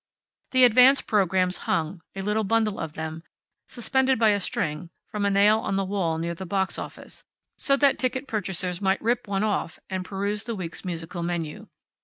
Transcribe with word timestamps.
The 0.49 0.63
advance 0.63 0.99
programs 0.99 1.57
hung, 1.69 2.01
a 2.15 2.23
little 2.23 2.43
bundle 2.43 2.79
of 2.79 2.93
them, 2.93 3.21
suspended 3.67 4.17
by 4.17 4.29
a 4.29 4.39
string 4.39 4.89
from 5.07 5.25
a 5.25 5.29
nail 5.29 5.59
on 5.59 5.75
the 5.75 5.85
wall 5.85 6.17
near 6.17 6.33
the 6.33 6.43
box 6.43 6.79
office, 6.79 7.23
so 7.59 7.77
that 7.77 7.99
ticket 7.99 8.27
purchasers 8.27 8.81
might 8.81 8.99
rip 8.99 9.27
one 9.27 9.43
off 9.43 9.77
and 9.91 10.03
peruse 10.03 10.45
the 10.45 10.55
week's 10.55 10.83
musical 10.83 11.21
menu. 11.21 11.67